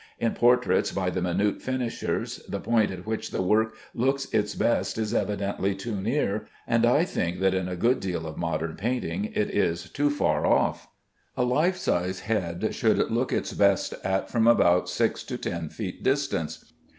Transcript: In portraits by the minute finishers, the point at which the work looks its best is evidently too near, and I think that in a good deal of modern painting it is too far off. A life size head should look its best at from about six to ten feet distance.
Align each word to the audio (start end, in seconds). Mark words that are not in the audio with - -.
In 0.17 0.33
portraits 0.33 0.91
by 0.91 1.11
the 1.11 1.21
minute 1.21 1.61
finishers, 1.61 2.37
the 2.49 2.59
point 2.59 2.89
at 2.89 3.05
which 3.05 3.29
the 3.29 3.43
work 3.43 3.75
looks 3.93 4.25
its 4.33 4.55
best 4.55 4.97
is 4.97 5.13
evidently 5.13 5.75
too 5.75 5.95
near, 6.01 6.47
and 6.65 6.87
I 6.87 7.03
think 7.05 7.39
that 7.41 7.53
in 7.53 7.67
a 7.67 7.75
good 7.75 7.99
deal 7.99 8.25
of 8.25 8.35
modern 8.35 8.75
painting 8.77 9.25
it 9.35 9.51
is 9.51 9.91
too 9.91 10.09
far 10.09 10.43
off. 10.43 10.87
A 11.37 11.43
life 11.43 11.77
size 11.77 12.21
head 12.21 12.73
should 12.73 12.97
look 13.11 13.31
its 13.31 13.53
best 13.53 13.93
at 14.03 14.27
from 14.31 14.47
about 14.47 14.89
six 14.89 15.23
to 15.25 15.37
ten 15.37 15.69
feet 15.69 16.01
distance. 16.01 16.73